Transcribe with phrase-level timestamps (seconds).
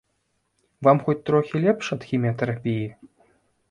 [0.87, 2.85] Вам хоць трохі лепш ад хіміятэрапіі?